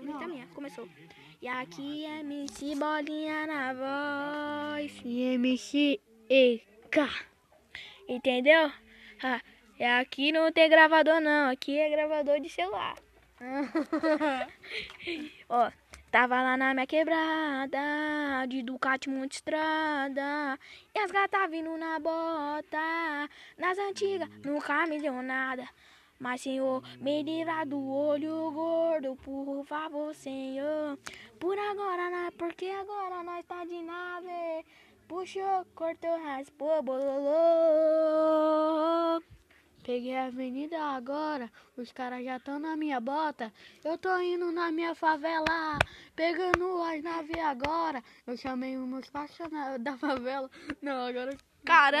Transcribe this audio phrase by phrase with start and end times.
[0.00, 0.46] minha.
[0.54, 0.88] Começou.
[1.40, 4.92] E aqui é MC Bolinha na voz.
[5.04, 6.98] E MC EK.
[8.08, 8.70] Entendeu?
[9.22, 9.40] Ah,
[9.78, 12.96] é aqui não tem gravador não, aqui é gravador de celular.
[15.48, 15.70] Ó,
[16.10, 20.58] tava lá na minha quebrada, de Ducati Monte Estrada.
[20.94, 23.28] E as gatas vindo na bota,
[23.58, 25.68] nas antigas nunca me deu nada.
[26.18, 30.98] Mas senhor, me livra do olho gordo, por favor, senhor.
[31.38, 34.64] Por agora, nós, porque agora nós tá de nave.
[35.06, 37.32] Puxou, cortou, raspou, bololô.
[39.84, 43.52] Peguei a avenida agora, os caras já estão na minha bota.
[43.84, 45.78] Eu tô indo na minha favela,
[46.16, 48.02] pegando as naves agora.
[48.26, 50.50] Eu chamei os meus parceiros da favela.
[50.82, 51.36] Não, agora.
[51.64, 51.94] Caramba!